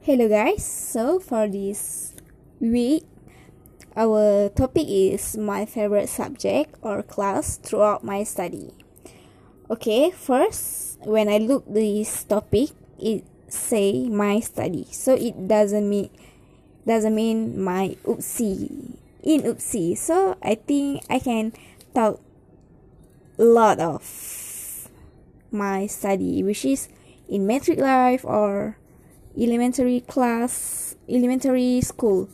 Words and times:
Hello, 0.00 0.32
guys. 0.32 0.64
So, 0.64 1.20
for 1.20 1.44
this 1.44 2.16
week, 2.56 3.04
our 3.92 4.48
topic 4.48 4.88
is 4.88 5.36
my 5.36 5.68
favorite 5.68 6.08
subject 6.08 6.72
or 6.80 7.04
class 7.04 7.60
throughout 7.60 8.00
my 8.00 8.24
study. 8.24 8.72
Okay, 9.68 10.08
first, 10.08 10.96
when 11.04 11.28
I 11.28 11.36
look 11.36 11.68
this 11.68 12.24
topic, 12.24 12.72
it 12.96 13.28
say 13.52 14.08
my 14.08 14.40
study, 14.40 14.88
so 14.88 15.12
it 15.12 15.36
doesn't 15.36 15.84
mean 15.84 16.08
doesn't 16.88 17.14
mean 17.14 17.60
my 17.60 17.92
UPSI 18.08 18.96
in 19.20 19.44
UPSI. 19.44 20.00
So 20.00 20.32
I 20.40 20.56
think 20.56 21.04
I 21.12 21.18
can 21.20 21.52
talk 21.92 22.24
a 23.36 23.44
lot 23.44 23.76
of 23.76 24.00
my 25.52 25.84
study, 25.84 26.40
which 26.40 26.64
is 26.64 26.88
in 27.28 27.44
matric 27.46 27.76
life 27.76 28.24
or 28.24 28.79
elementary 29.38 30.00
class 30.00 30.96
elementary 31.08 31.80
school. 31.80 32.28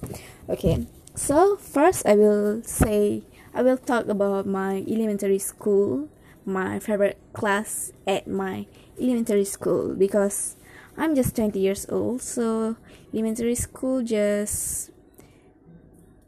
Okay 0.48 0.86
so 1.16 1.56
first 1.56 2.04
i 2.04 2.14
will 2.14 2.62
say 2.62 3.22
i 3.54 3.62
will 3.62 3.78
talk 3.78 4.06
about 4.06 4.44
my 4.44 4.84
elementary 4.86 5.38
school 5.38 6.10
my 6.44 6.78
favorite 6.78 7.16
class 7.32 7.90
at 8.06 8.28
my 8.28 8.66
elementary 9.00 9.46
school 9.46 9.94
because 9.96 10.56
i'm 10.98 11.14
just 11.16 11.34
20 11.34 11.58
years 11.58 11.86
old 11.88 12.20
so 12.20 12.76
elementary 13.14 13.54
school 13.54 14.02
just 14.02 14.90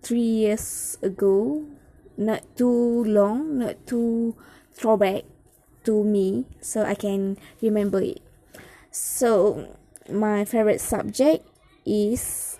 three 0.01 0.49
years 0.49 0.97
ago 1.03 1.67
not 2.17 2.41
too 2.57 3.05
long 3.05 3.59
not 3.59 3.77
too 3.87 4.35
throwback 4.73 5.23
to 5.85 6.03
me 6.03 6.47
so 6.63 6.83
i 6.83 6.95
can 6.95 7.37
remember 7.61 8.01
it. 8.01 8.21
So 8.91 9.77
my 10.11 10.45
favorite 10.45 10.81
subject 10.81 11.47
is 11.87 12.59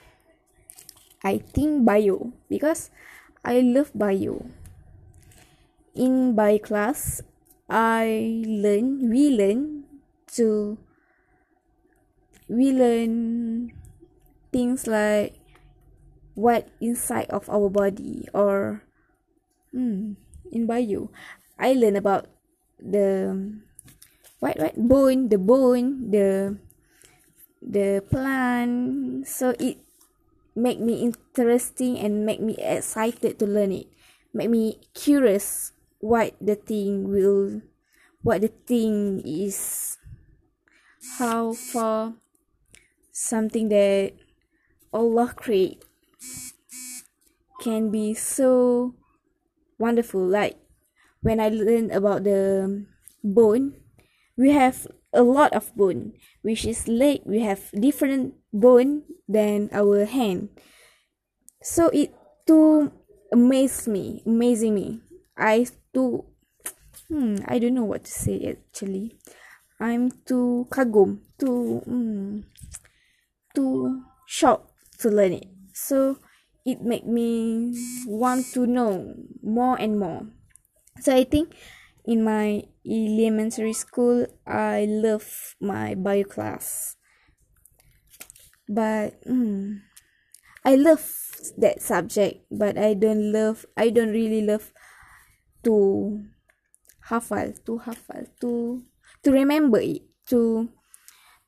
I 1.23 1.39
think 1.39 1.85
bio 1.85 2.33
because 2.49 2.91
I 3.45 3.61
love 3.61 3.91
bio. 3.95 4.47
In 5.95 6.35
bio 6.35 6.59
class, 6.59 7.23
I 7.69 8.43
learn, 8.47 9.11
we 9.11 9.35
learn 9.35 9.85
to, 10.39 10.79
we 12.49 12.71
learn 12.71 13.73
things 14.53 14.87
like 14.87 15.35
what 16.35 16.71
inside 16.81 17.27
of 17.31 17.51
our 17.51 17.69
body 17.69 18.29
or 18.33 18.83
hmm, 19.73 20.15
in 20.53 20.67
bio. 20.67 21.11
I 21.59 21.75
learn 21.75 21.97
about 21.97 22.31
the 22.79 23.59
what 24.39 24.55
what 24.59 24.79
bone, 24.79 25.29
the 25.29 25.39
bone, 25.39 26.11
the 26.11 26.57
the 27.63 28.03
plant 28.11 29.27
so 29.27 29.55
it 29.59 29.79
make 30.55 30.81
me 30.81 31.03
interesting 31.03 31.99
and 31.99 32.27
make 32.27 32.41
me 32.41 32.57
excited 32.59 33.39
to 33.39 33.47
learn 33.47 33.73
it. 33.73 33.87
Make 34.35 34.51
me 34.51 34.81
curious 34.95 35.73
what 35.99 36.35
the 36.41 36.55
thing 36.55 37.11
will 37.11 37.63
what 38.23 38.43
the 38.43 38.53
thing 38.67 39.23
is. 39.25 39.99
How 41.19 41.53
far 41.55 42.15
something 43.13 43.69
that 43.71 44.15
allah 44.93 45.33
create 45.35 45.83
can 47.63 47.91
be 47.91 48.15
so 48.15 48.95
wonderful. 49.79 50.23
Like 50.27 50.59
when 51.23 51.41
i 51.41 51.49
learn 51.49 51.91
about 51.91 52.23
the 52.25 52.87
bone 53.23 53.75
we 54.37 54.51
have 54.51 54.87
a 55.13 55.23
lot 55.23 55.53
of 55.53 55.75
bone 55.77 56.13
which 56.43 56.65
is 56.65 56.89
leg 56.89 57.21
we 57.25 57.41
have 57.41 57.71
different 57.73 58.35
bone 58.53 59.03
than 59.29 59.69
our 59.73 60.05
hand. 60.05 60.49
So 61.63 61.89
it 61.89 62.15
too 62.47 62.93
amaze 63.33 63.89
me 63.89 64.23
amazing 64.27 64.75
me. 64.75 65.01
I 65.37 65.67
too 65.95 66.25
hmm 67.09 67.37
i 67.47 67.59
don't 67.59 67.75
know 67.75 67.85
what 67.89 68.05
to 68.05 68.11
say 68.13 68.37
actually. 68.53 69.17
I'm 69.81 70.11
too 70.27 70.67
kagum 70.71 71.23
too 71.39 71.81
hmm, 71.87 72.41
too 73.55 74.03
shocked 74.27 74.71
to 75.01 75.09
learn 75.11 75.33
it. 75.33 75.49
So 75.73 76.19
it 76.67 76.83
made 76.83 77.07
me 77.07 77.73
want 78.07 78.47
to 78.55 78.67
know 78.67 79.15
more 79.43 79.79
and 79.79 79.99
more. 79.99 80.27
So 81.01 81.15
i 81.15 81.25
think 81.25 81.55
in 82.05 82.25
my 82.25 82.65
elementary 82.89 83.73
school 83.73 84.27
i 84.47 84.87
love 84.89 85.55
my 85.61 85.95
bio 85.95 86.25
class. 86.25 86.97
But 88.69 89.21
mm, 89.25 89.81
i 90.65 90.75
love 90.75 91.05
that 91.57 91.81
subject 91.81 92.45
but 92.51 92.77
i 92.77 92.93
don't 92.93 93.33
love 93.33 93.65
i 93.77 93.89
don't 93.89 94.11
really 94.11 94.43
love 94.43 94.73
to 95.65 96.25
hafal 97.09 97.55
to 97.65 97.79
hafal 97.79 98.27
to 98.41 98.83
to 99.23 99.29
remember 99.33 99.81
it 99.81 100.03
to 100.27 100.69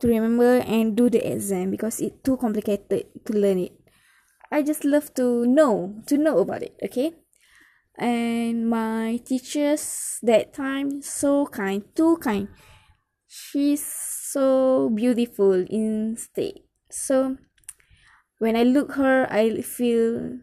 to 0.01 0.09
remember 0.09 0.65
and 0.65 0.97
do 0.97 1.11
the 1.11 1.21
exam 1.21 1.71
because 1.71 2.01
it's 2.01 2.23
too 2.25 2.37
complicated 2.37 3.05
to 3.25 3.33
learn 3.35 3.59
it. 3.59 3.73
I 4.51 4.63
just 4.63 4.85
love 4.85 5.13
to 5.15 5.47
know 5.47 6.03
to 6.07 6.17
know 6.17 6.39
about 6.39 6.63
it 6.63 6.75
okay 6.83 7.15
and 8.01 8.69
my 8.69 9.21
teachers 9.25 10.19
that 10.23 10.53
time 10.53 11.03
so 11.03 11.47
kind 11.47 11.85
too 11.95 12.17
kind. 12.17 12.49
She's 13.29 13.85
so 13.85 14.91
beautiful 14.91 15.53
in 15.53 16.17
state 16.17 16.65
so 16.89 17.37
when 18.39 18.55
i 18.55 18.63
look 18.63 18.93
her 18.93 19.27
i 19.31 19.61
feel 19.61 20.39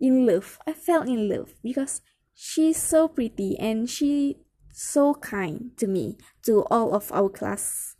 in 0.00 0.26
love. 0.26 0.58
I 0.66 0.72
fell 0.72 1.02
in 1.02 1.28
love 1.28 1.54
because 1.62 2.00
she's 2.34 2.80
so 2.82 3.06
pretty 3.08 3.56
and 3.58 3.88
she 3.88 4.38
so 4.72 5.14
kind 5.14 5.76
to 5.76 5.86
me 5.86 6.16
to 6.44 6.64
all 6.70 6.94
of 6.94 7.12
our 7.12 7.28
class. 7.28 7.96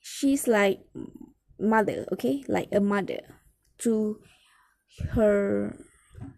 She's 0.00 0.48
like 0.48 0.80
mother 1.60 2.06
okay? 2.12 2.42
Like 2.48 2.68
a 2.72 2.80
mother 2.80 3.20
to 3.78 4.18
her 5.12 5.76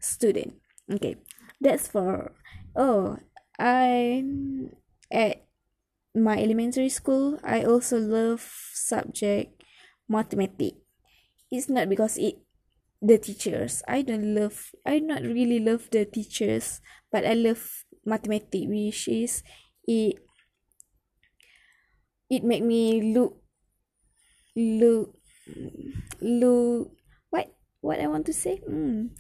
student 0.00 0.54
okay 0.93 1.16
that's 1.60 1.88
for 1.88 2.32
oh 2.76 3.19
i 3.59 4.25
at 5.12 5.44
my 6.15 6.38
elementary 6.38 6.88
school 6.88 7.38
i 7.44 7.62
also 7.62 7.98
love 7.98 8.43
subject 8.72 9.62
mathematics 10.09 10.76
it's 11.50 11.69
not 11.69 11.88
because 11.88 12.16
it 12.19 12.38
the 13.03 13.16
teachers 13.19 13.82
i 13.88 14.03
don't 14.03 14.34
love 14.34 14.72
i 14.84 14.99
not 14.99 15.22
really 15.22 15.59
love 15.60 15.88
the 15.93 16.04
teachers 16.04 16.81
but 17.12 17.25
i 17.25 17.32
love 17.32 17.84
mathematics 18.04 18.66
which 18.66 19.09
is 19.09 19.43
it 19.87 20.16
it 22.28 22.44
make 22.44 22.62
me 22.62 23.15
look 23.15 23.41
look 24.56 25.15
look 26.20 26.91
what 27.31 27.53
what 27.81 28.00
i 28.00 28.06
want 28.06 28.26
to 28.26 28.32
say 28.32 28.60
mm. 28.69 29.10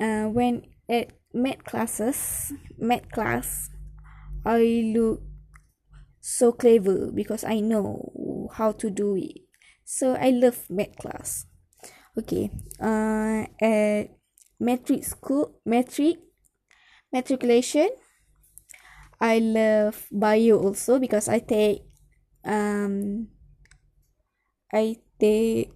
uh, 0.00 0.28
when 0.28 0.62
at 0.88 1.10
math 1.34 1.64
classes 1.64 2.52
math 2.78 3.10
class 3.10 3.70
i 4.44 4.92
look 4.94 5.22
so 6.22 6.52
clever 6.52 7.10
because 7.10 7.42
i 7.44 7.58
know 7.58 8.48
how 8.54 8.72
to 8.72 8.88
do 8.88 9.16
it. 9.16 9.42
So 9.84 10.14
i 10.14 10.30
love 10.30 10.70
math 10.70 10.96
class. 10.96 11.46
Okay 12.16 12.50
uh 12.80 13.44
at 13.60 14.14
matric 14.60 15.04
school 15.04 15.58
matric 15.66 16.18
matriculation. 17.12 17.90
I 19.20 19.38
love 19.38 20.06
bio 20.10 20.58
also 20.58 20.98
because 20.98 21.28
i 21.28 21.38
take 21.38 21.82
um 22.44 23.28
i 24.74 24.96
take 25.18 25.70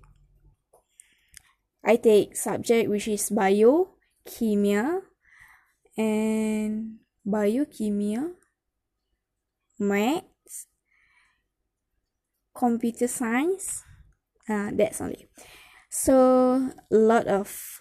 i 1.84 1.94
take 1.94 2.34
subject 2.34 2.90
which 2.90 3.06
is 3.06 3.30
bio 3.30 3.94
kimia 4.26 5.02
and 5.96 6.98
biokimia, 7.26 8.32
maths, 9.78 10.66
computer 12.54 13.08
science. 13.08 13.84
Uh, 14.48 14.70
that's 14.72 15.00
only. 15.00 15.28
So 15.90 16.70
a 16.90 16.96
lot 16.96 17.26
of 17.26 17.80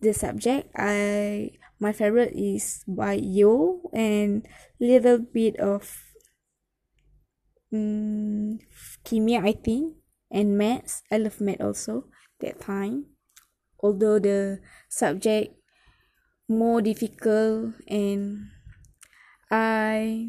the 0.00 0.12
subject 0.12 0.70
I 0.76 1.52
my 1.80 1.92
favorite 1.92 2.32
is 2.36 2.84
bio 2.86 3.80
and 3.92 4.46
little 4.80 5.18
bit 5.18 5.56
of 5.56 5.88
um, 7.72 8.58
kimia 9.04 9.44
I 9.44 9.52
think 9.52 9.96
and 10.30 10.56
maths. 10.56 11.02
I 11.10 11.18
love 11.18 11.40
math 11.40 11.60
also 11.60 12.06
that 12.40 12.60
time. 12.60 13.06
Although 13.80 14.18
the 14.18 14.60
subject 14.88 15.59
more 16.50 16.82
difficult 16.82 17.74
and 17.86 18.50
I 19.50 20.28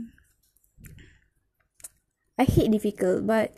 I 2.38 2.44
hate 2.45 2.71
difficult 2.71 3.25
but 3.25 3.53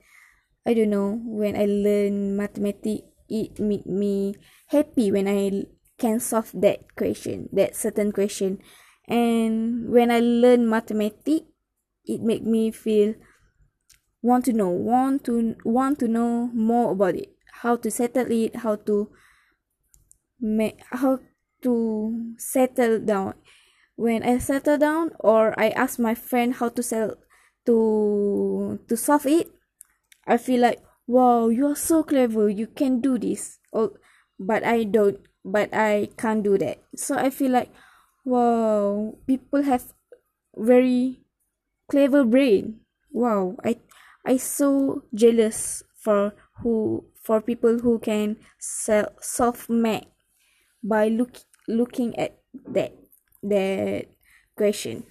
I 0.65 0.73
don't 0.73 0.89
know 0.89 1.19
when 1.23 1.55
I 1.55 1.65
learn 1.67 2.37
mathematics 2.39 3.03
it 3.27 3.59
make 3.59 3.85
me 3.85 4.35
happy 4.67 5.11
when 5.11 5.27
I 5.27 5.67
can 5.97 6.19
solve 6.19 6.51
that 6.55 6.95
question 6.95 7.49
that 7.51 7.75
certain 7.75 8.11
question. 8.11 8.59
And 9.07 9.89
when 9.91 10.11
I 10.11 10.19
learn 10.19 10.69
mathematics 10.69 11.47
it 12.05 12.21
make 12.21 12.43
me 12.43 12.71
feel 12.71 13.15
want 14.21 14.45
to 14.45 14.53
know 14.53 14.69
want 14.69 15.25
to 15.25 15.55
want 15.65 15.99
to 15.99 16.07
know 16.07 16.47
more 16.53 16.91
about 16.91 17.15
it. 17.15 17.35
How 17.63 17.75
to 17.75 17.91
settle 17.91 18.31
it 18.31 18.57
how 18.57 18.75
to 18.87 19.11
make 20.39 20.79
how 20.91 21.19
to 21.63 22.35
settle 22.37 22.99
down. 22.99 23.35
When 23.95 24.23
I 24.23 24.39
settle 24.39 24.77
down 24.77 25.11
or 25.19 25.53
I 25.59 25.69
ask 25.69 25.99
my 25.99 26.15
friend 26.15 26.55
how 26.55 26.69
to 26.69 26.83
sell 26.83 27.15
to 27.65 28.79
to 28.89 28.97
solve 28.97 29.25
it 29.25 29.47
I 30.27 30.37
feel 30.37 30.61
like 30.61 30.81
wow 31.07 31.49
you 31.49 31.67
are 31.67 31.75
so 31.75 32.03
clever. 32.03 32.49
You 32.49 32.67
can 32.67 32.99
do 33.01 33.17
this. 33.17 33.59
Oh 33.73 33.93
but 34.39 34.63
I 34.63 34.83
don't 34.83 35.19
but 35.45 35.73
I 35.73 36.09
can't 36.17 36.43
do 36.43 36.57
that. 36.57 36.83
So 36.95 37.15
I 37.17 37.29
feel 37.29 37.51
like 37.51 37.69
wow 38.25 39.15
people 39.27 39.63
have 39.63 39.93
very 40.55 41.21
clever 41.89 42.23
brain. 42.23 42.81
Wow 43.11 43.57
I 43.63 43.79
I 44.25 44.37
so 44.37 45.03
jealous 45.13 45.83
for 45.95 46.33
who 46.61 47.05
for 47.23 47.41
people 47.41 47.79
who 47.79 47.99
can 47.99 48.37
sell, 48.59 49.13
solve 49.21 49.69
math 49.69 50.05
by 50.83 51.07
look 51.07 51.37
looking 51.67 52.17
at 52.19 52.39
that 52.71 52.95
that 53.43 54.07
question. 54.55 55.03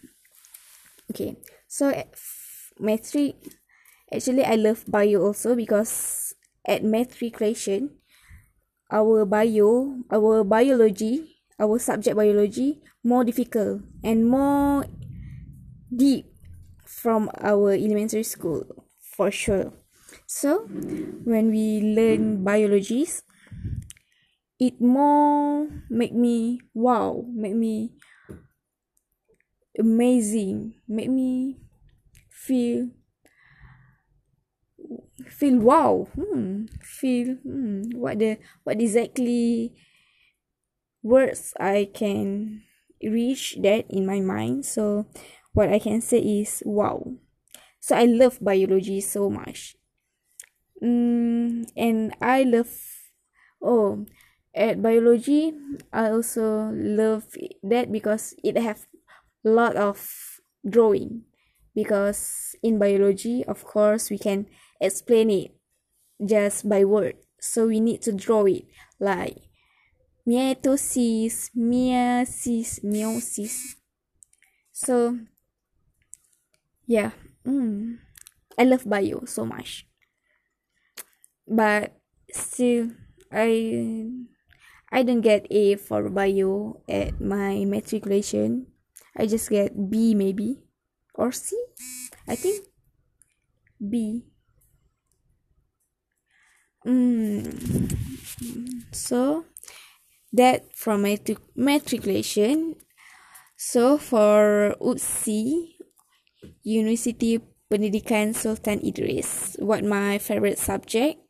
Okay. 1.11 1.37
So 1.69 1.93
matric 2.79 3.37
actually 4.13 4.45
I 4.45 4.57
love 4.57 4.85
bio 4.89 5.23
also 5.23 5.55
because 5.55 6.35
at 6.67 6.85
matriculation 6.85 7.99
our 8.91 9.25
bio 9.25 10.03
our 10.11 10.45
biology 10.45 11.41
our 11.59 11.79
subject 11.79 12.17
biology 12.17 12.81
more 13.05 13.25
difficult 13.25 13.83
and 14.05 14.29
more 14.29 14.85
deep 15.95 16.27
from 16.87 17.31
our 17.41 17.73
elementary 17.73 18.23
school 18.23 18.65
for 19.17 19.31
sure. 19.31 19.73
So 20.27 20.69
when 21.25 21.51
we 21.51 21.81
learn 21.81 22.45
biologies 22.45 23.23
it 24.67 24.75
more 24.81 25.69
make 25.91 26.15
me 26.15 26.61
wow 26.75 27.25
make 27.43 27.55
me 27.65 27.75
amazing 29.79 30.75
make 30.89 31.11
me 31.11 31.59
feel 32.31 32.89
feel 35.39 35.59
wow. 35.59 36.09
Hmm 36.15 36.67
feel 36.83 37.35
hmm 37.43 37.83
what 38.03 38.19
the 38.19 38.39
what 38.65 38.81
exactly 38.81 39.75
words 41.03 41.55
i 41.61 41.89
can 41.95 42.63
reach 43.03 43.59
that 43.63 43.85
in 43.91 44.07
my 44.07 44.21
mind. 44.21 44.65
So 44.65 45.07
what 45.53 45.69
i 45.69 45.79
can 45.79 46.01
say 46.01 46.19
is 46.19 46.63
wow. 46.65 47.15
So 47.81 47.97
i 47.97 48.05
love 48.05 48.39
biology 48.43 49.01
so 49.03 49.31
much. 49.31 49.77
Mm, 50.83 51.71
and 51.77 52.15
i 52.21 52.43
love 52.43 52.73
oh 53.63 54.05
at 54.55 54.83
biology 54.83 55.53
i 55.93 56.11
also 56.11 56.71
love 56.75 57.25
that 57.63 57.91
because 57.91 58.35
it 58.45 58.57
have 58.57 58.87
a 59.45 59.51
lot 59.51 59.77
of 59.77 60.41
drawing. 60.69 61.23
Because 61.75 62.55
in 62.63 62.79
biology 62.79 63.45
of 63.45 63.65
course 63.65 64.11
we 64.11 64.19
can 64.19 64.47
explain 64.81 65.31
it 65.31 65.51
just 66.25 66.69
by 66.69 66.85
word. 66.85 67.17
So 67.41 67.67
we 67.67 67.81
need 67.81 68.03
to 68.03 68.13
draw 68.13 68.45
it. 68.45 68.65
Like 69.01 69.39
mitosis 70.29 71.51
meiosis 71.57 72.85
meiosis. 72.85 73.77
So 74.73 75.19
yeah. 76.87 77.13
Mm, 77.47 77.99
i 78.59 78.65
love 78.65 78.89
bio 78.89 79.25
so 79.25 79.45
much. 79.45 79.89
But 81.49 81.97
still 82.31 82.93
i 83.33 84.13
i 84.93 85.03
don't 85.03 85.25
get 85.25 85.47
a 85.51 85.75
for 85.77 86.09
bio 86.09 86.81
at 86.89 87.21
my 87.21 87.65
matriculation. 87.65 88.67
I 89.17 89.27
just 89.27 89.49
get 89.51 89.73
b 89.91 90.15
maybe 90.15 90.61
or 91.15 91.33
c? 91.33 91.57
I 92.29 92.37
think 92.37 92.67
b. 93.81 94.25
Mm. 96.87 97.47
so 98.91 99.45
that 100.33 100.75
from 100.75 101.03
matric- 101.03 101.55
matriculation. 101.55 102.75
So 103.57 103.97
for 103.99 104.75
UPSI 104.83 105.79
University 106.67 107.39
Pendidikan 107.71 108.35
Sultan 108.35 108.83
Idris 108.83 109.55
what 109.63 109.87
my 109.87 110.19
favorite 110.19 110.59
subject 110.59 111.22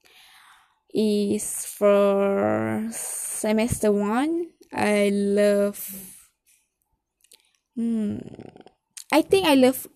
is 0.94 1.64
for 1.66 2.88
semester 2.92 3.92
1 3.92 4.48
I 4.72 5.10
love 5.12 5.78
hmm 7.76 8.18
I 9.12 9.20
think 9.22 9.46
I 9.46 9.54
love 9.54 9.88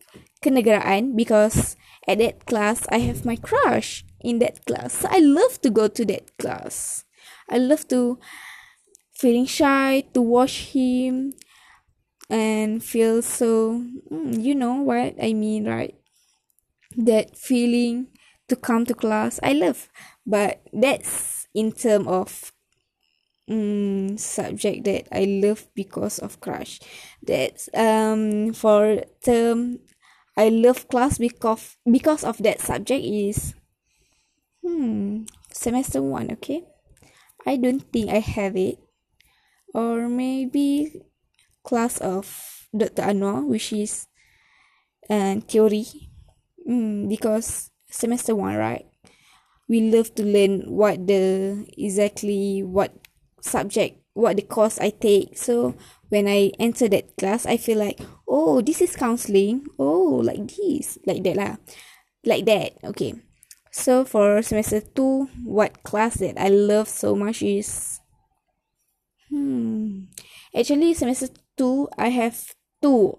kenegaraan 0.44 1.16
because 1.16 1.76
at 2.06 2.18
that 2.20 2.44
class 2.44 2.84
I 2.92 2.98
have 3.00 3.24
my 3.24 3.36
crush 3.36 4.04
in 4.20 4.38
that 4.40 4.64
class. 4.66 4.92
So 5.00 5.08
I 5.10 5.20
love 5.24 5.60
to 5.62 5.70
go 5.70 5.88
to 5.88 6.04
that 6.12 6.36
class. 6.36 7.04
I 7.48 7.56
love 7.58 7.88
to 7.88 8.18
feeling 9.14 9.46
shy 9.46 10.04
to 10.14 10.22
watch 10.22 10.72
him 10.76 11.34
and 12.30 12.82
feel 12.84 13.22
so 13.22 13.82
mm, 14.10 14.42
you 14.42 14.54
know 14.54 14.74
what 14.82 15.14
I 15.22 15.32
mean, 15.32 15.68
right? 15.68 15.94
That 16.96 17.36
feeling 17.38 18.08
to 18.48 18.56
come 18.56 18.84
to 18.86 18.94
class. 18.94 19.38
I 19.42 19.52
love, 19.52 19.88
but 20.26 20.60
that's 20.72 21.46
in 21.54 21.72
term 21.72 22.08
of 22.08 22.52
um, 23.50 24.18
subject 24.18 24.84
that 24.84 25.06
I 25.12 25.24
love 25.24 25.66
because 25.74 26.18
of 26.18 26.40
crush. 26.40 26.80
That's 27.22 27.68
um 27.74 28.52
for 28.52 29.02
term 29.24 29.80
I 30.36 30.48
love 30.50 30.88
class 30.88 31.18
because 31.18 31.76
because 31.90 32.24
of 32.24 32.38
that 32.42 32.60
subject 32.60 33.04
is 33.04 33.54
hmm 34.62 35.24
semester 35.52 36.02
one 36.02 36.30
okay 36.32 36.60
I 37.46 37.56
don't 37.56 37.82
think 37.92 38.10
I 38.10 38.20
have 38.20 38.56
it 38.56 38.78
or 39.74 40.08
maybe 40.08 41.02
class 41.64 41.98
of 42.00 42.26
Dr. 42.76 43.02
Anwar 43.02 43.46
which 43.46 43.72
is 43.72 44.06
uh, 45.10 45.36
theory 45.40 45.86
mm, 46.68 47.08
because 47.08 47.70
semester 47.90 48.34
one 48.34 48.56
right 48.56 48.86
we 49.68 49.90
love 49.90 50.14
to 50.14 50.24
learn 50.24 50.62
what 50.70 51.06
the 51.06 51.66
exactly 51.76 52.62
what 52.62 52.94
subject 53.40 53.98
what 54.14 54.36
the 54.36 54.42
course 54.42 54.78
I 54.78 54.90
take. 54.90 55.36
So 55.36 55.76
when 56.08 56.26
I 56.26 56.52
enter 56.58 56.88
that 56.88 57.16
class 57.16 57.44
I 57.46 57.56
feel 57.56 57.78
like 57.78 58.00
oh 58.26 58.60
this 58.60 58.80
is 58.80 58.96
counseling. 58.96 59.66
Oh 59.78 60.22
like 60.24 60.46
this 60.56 60.98
like 61.06 61.22
that 61.24 61.36
lah. 61.36 61.56
Like 62.24 62.46
that 62.46 62.78
okay. 62.84 63.14
So 63.70 64.04
for 64.04 64.40
semester 64.40 64.80
2 64.80 65.44
what 65.44 65.82
class 65.82 66.18
that 66.24 66.40
I 66.40 66.48
love 66.48 66.88
so 66.88 67.14
much 67.14 67.42
is 67.42 68.00
hmm. 69.28 70.08
Actually 70.56 70.94
semester 70.94 71.28
2 71.58 71.88
I 71.98 72.08
have 72.08 72.40
two 72.80 73.18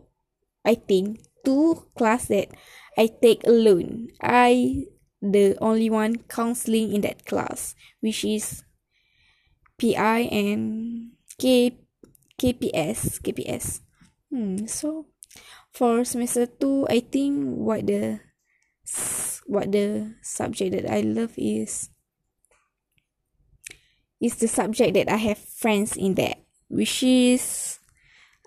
I 0.65 0.75
think. 0.75 1.21
Two 1.45 1.87
class 1.95 2.27
that 2.27 2.51
I 2.97 3.07
take 3.07 3.45
alone. 3.47 4.09
I 4.19 4.83
the 5.21 5.57
only 5.59 5.89
one 5.89 6.17
counseling 6.29 6.93
in 6.93 7.01
that 7.01 7.25
class 7.25 7.75
which 8.01 8.24
is 8.24 8.63
PI 9.77 10.29
and 10.31 11.12
K 11.38 11.77
KPS 12.38 13.21
KPS. 13.21 13.81
Hmm. 14.29 14.65
So 14.65 15.07
for 15.71 16.03
semester 16.05 16.45
two, 16.45 16.86
I 16.89 17.00
think 17.01 17.57
what 17.57 17.86
the 17.88 18.19
what 19.45 19.71
the 19.71 20.15
subject 20.21 20.71
that 20.74 20.91
I 20.91 21.01
love 21.01 21.33
is 21.38 21.89
is 24.19 24.36
the 24.38 24.47
subject 24.47 24.93
that 24.95 25.09
I 25.09 25.17
have 25.17 25.38
friends 25.38 25.95
in 25.95 26.15
that, 26.15 26.41
which 26.69 27.03
is 27.03 27.79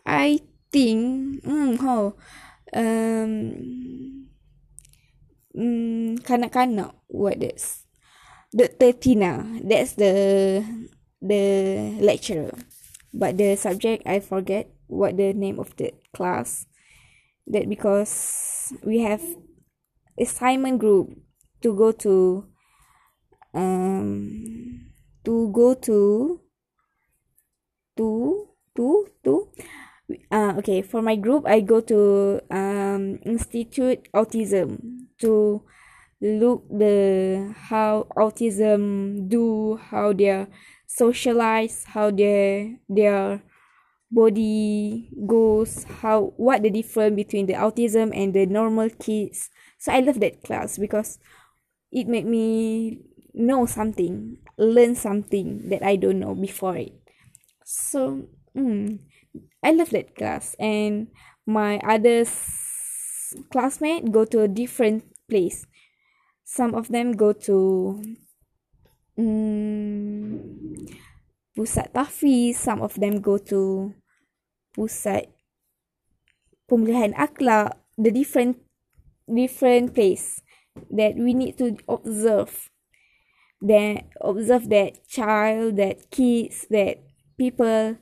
I 0.04 0.40
think 0.72 1.42
hmm 1.44 1.74
how 1.76 2.14
um 2.74 4.19
mm, 5.56 6.20
kanak-kanak 6.22 6.94
what 7.08 7.40
that's 7.40 7.86
Dr. 8.50 8.92
Tina 8.92 9.60
that's 9.62 9.94
the 9.94 10.62
the 11.22 11.42
lecturer 12.00 12.54
but 13.14 13.38
the 13.38 13.56
subject 13.56 14.06
I 14.06 14.20
forget 14.20 14.70
what 14.86 15.16
the 15.16 15.32
name 15.32 15.58
of 15.58 15.74
the 15.76 15.94
class 16.14 16.66
that 17.46 17.68
because 17.68 18.72
we 18.82 19.00
have 19.00 19.22
assignment 20.18 20.78
group 20.78 21.10
to 21.62 21.74
go 21.74 21.92
to 21.92 22.46
um 23.54 24.90
to 25.24 25.50
go 25.52 25.74
to 25.74 26.40
to 27.96 28.48
to 28.76 29.06
to 29.24 29.48
uh 30.30 30.54
okay 30.58 30.82
for 30.82 31.02
my 31.02 31.16
group 31.16 31.46
i 31.46 31.60
go 31.60 31.80
to 31.80 32.40
um 32.50 33.18
institute 33.24 34.08
autism 34.14 34.78
to 35.18 35.62
look 36.20 36.68
the 36.68 37.54
how 37.70 38.06
autism 38.16 39.28
do 39.28 39.76
how 39.90 40.12
they 40.12 40.46
socialize 40.86 41.84
how 41.84 42.10
their 42.10 42.76
their 42.88 43.42
body 44.10 45.08
goes 45.26 45.84
how 46.02 46.34
what 46.36 46.62
the 46.62 46.70
difference 46.70 47.14
between 47.14 47.46
the 47.46 47.54
autism 47.54 48.10
and 48.14 48.34
the 48.34 48.44
normal 48.46 48.90
kids. 48.90 49.50
So 49.78 49.92
i 49.92 50.00
love 50.00 50.20
that 50.20 50.42
class 50.42 50.78
because 50.78 51.18
it 51.92 52.06
made 52.06 52.26
me 52.26 53.00
know 53.34 53.66
something 53.66 54.38
learn 54.58 54.94
something 54.94 55.68
that 55.70 55.82
i 55.82 55.96
don't 55.96 56.18
know 56.18 56.34
before 56.34 56.76
it. 56.76 56.92
So 57.64 58.26
mm, 58.56 58.98
i 59.62 59.70
love 59.72 59.90
that 59.90 60.16
class. 60.16 60.56
And 60.58 61.08
my 61.46 61.78
other 61.84 62.24
classmate 63.50 64.10
go 64.10 64.24
to 64.24 64.42
a 64.42 64.48
different 64.48 65.04
place. 65.28 65.66
Some 66.44 66.74
of 66.74 66.88
them 66.88 67.12
go 67.14 67.32
to 67.46 68.02
mm, 69.18 70.42
pusat 71.54 71.94
tahfiz. 71.94 72.58
Some 72.58 72.82
of 72.82 72.98
them 72.98 73.20
go 73.20 73.38
to 73.38 73.94
pusat 74.74 75.30
pemulihan 76.66 77.14
akhlak. 77.14 77.78
The 78.00 78.10
different 78.10 78.56
different 79.28 79.92
place 79.94 80.40
that 80.90 81.14
we 81.14 81.34
need 81.34 81.58
to 81.58 81.76
observe. 81.86 82.70
That 83.60 84.08
observe 84.24 84.72
that 84.72 85.04
child 85.04 85.76
that 85.76 86.08
kids 86.08 86.64
that 86.72 87.04
people 87.36 88.00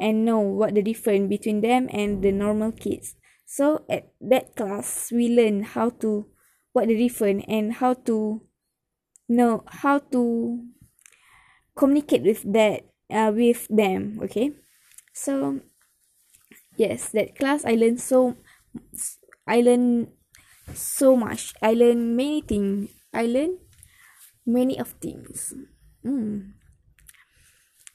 and 0.00 0.24
know 0.24 0.40
what 0.40 0.74
the 0.74 0.82
difference 0.82 1.28
between 1.28 1.60
them 1.60 1.88
and 1.92 2.22
the 2.24 2.32
normal 2.32 2.72
kids. 2.72 3.14
So 3.44 3.84
at 3.88 4.10
that 4.20 4.56
class 4.56 5.12
we 5.12 5.28
learn 5.28 5.62
how 5.62 5.90
to 6.00 6.26
what 6.72 6.88
the 6.88 6.96
difference 6.96 7.44
and 7.48 7.74
how 7.74 7.94
to 8.08 8.40
know 9.28 9.62
how 9.66 9.98
to 9.98 10.64
communicate 11.76 12.22
with 12.22 12.42
that 12.52 12.88
uh, 13.12 13.32
with 13.34 13.66
them 13.68 14.18
okay? 14.24 14.52
So 15.12 15.60
yes 16.76 17.10
that 17.10 17.36
class 17.36 17.64
i 17.64 17.74
learned 17.74 18.00
so 18.00 18.36
i 19.46 19.60
learned 19.60 20.08
so 20.72 21.16
much. 21.16 21.52
I 21.60 21.74
learned 21.74 22.16
many 22.16 22.42
things 22.42 22.90
i 23.12 23.26
learned 23.26 23.58
many 24.46 24.78
of 24.78 24.94
things. 25.02 25.54
Mm. 26.04 26.54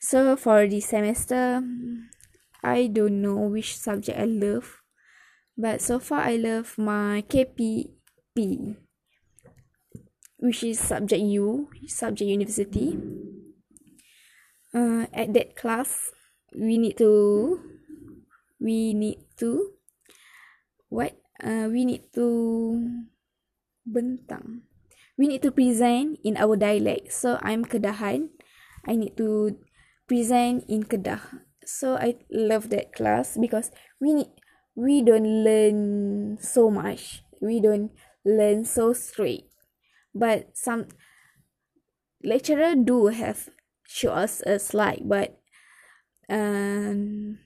So 0.05 0.37
for 0.37 0.69
this 0.69 0.93
semester 0.93 1.65
i 2.61 2.85
don't 2.85 3.17
know 3.25 3.49
which 3.49 3.73
subject 3.73 4.13
i 4.13 4.29
love 4.29 4.85
but 5.57 5.81
so 5.81 5.97
far 5.97 6.21
i 6.29 6.37
love 6.37 6.77
my 6.77 7.25
kpp 7.25 8.77
which 10.45 10.61
is 10.61 10.77
subject 10.77 11.25
u 11.25 11.69
subject 11.89 12.29
university. 12.29 12.93
Uh, 14.75 15.07
at 15.15 15.33
that 15.33 15.55
class 15.55 16.11
we 16.53 16.77
need 16.77 16.97
to 16.99 17.59
we 18.61 18.93
need 18.93 19.23
to 19.41 19.73
what? 20.89 21.17
Uh, 21.41 21.67
we 21.67 21.83
need 21.83 22.05
to 22.15 22.79
bentang. 23.87 24.67
We 25.17 25.27
need 25.27 25.41
to 25.43 25.51
present 25.51 26.19
in 26.23 26.37
our 26.37 26.55
dialect. 26.55 27.11
So 27.11 27.39
i'm 27.41 27.65
kedahan. 27.65 28.35
I 28.85 28.95
need 28.95 29.17
to 29.17 29.57
present 30.07 30.63
in 30.67 30.83
kedah. 30.83 31.21
So 31.65 31.97
i 31.97 32.15
love 32.29 32.69
that 32.69 32.93
class 32.93 33.37
because 33.41 33.73
we 33.97 34.13
need 34.13 34.29
we 34.75 35.01
don't 35.01 35.43
learn 35.43 36.37
so 36.41 36.69
much. 36.69 37.23
We 37.41 37.59
don't 37.59 37.91
learn 38.25 38.65
so 38.65 38.93
straight. 38.93 39.49
But 40.13 40.55
some 40.55 40.87
lecturer 42.25 42.75
do 42.75 43.07
have 43.07 43.49
show 43.87 44.11
us 44.11 44.41
a 44.45 44.57
slide 44.57 45.05
but 45.05 45.37
um 46.29 47.37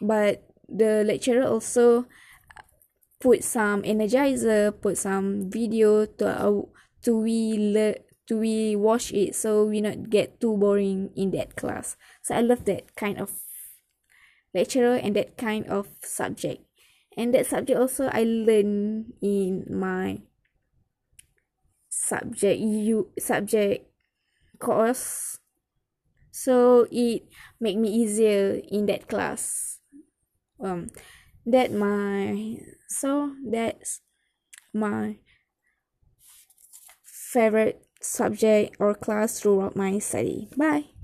but 0.00 0.44
the 0.68 1.02
lecturer 1.04 1.48
also 1.48 2.04
put 3.20 3.42
some 3.42 3.82
energizer 3.82 4.70
put 4.80 4.98
some 4.98 5.48
video 5.50 6.04
to 6.04 6.28
uh, 6.28 6.60
to 7.02 7.16
we 7.16 7.56
le- 7.56 8.05
to 8.26 8.38
we 8.38 8.74
watch 8.74 9.12
it 9.12 9.34
so 9.34 9.64
we 9.64 9.80
not 9.80 10.10
get 10.10 10.40
too 10.40 10.56
boring 10.56 11.10
in 11.16 11.30
that 11.30 11.56
class. 11.56 11.96
So 12.22 12.34
i 12.34 12.40
love 12.40 12.64
that 12.66 12.94
kind 12.96 13.18
of 13.18 13.30
lecturer 14.54 14.96
and 14.96 15.14
that 15.16 15.36
kind 15.36 15.66
of 15.66 15.88
subject. 16.02 16.62
And 17.16 17.32
that 17.34 17.46
subject 17.46 17.78
also 17.78 18.08
i 18.12 18.24
learn 18.24 19.12
in 19.22 19.64
my 19.70 20.22
subject 21.88 22.60
you 22.60 23.10
subject 23.18 23.88
course. 24.58 25.38
So 26.30 26.86
it 26.90 27.24
make 27.60 27.78
me 27.78 27.88
easier 27.88 28.60
in 28.68 28.86
that 28.86 29.08
class. 29.08 29.78
Um 30.60 30.88
that 31.46 31.72
my 31.72 32.58
so 32.88 33.32
that's 33.46 34.00
my 34.74 35.18
favorite 37.04 37.85
subject 38.06 38.76
or 38.78 38.94
class 38.94 39.40
throughout 39.40 39.76
my 39.76 39.98
study. 39.98 40.48
Bye 40.56 40.95